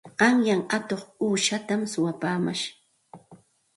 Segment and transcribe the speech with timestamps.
[0.19, 2.65] Qanyan atuq uushatam suwapaamash.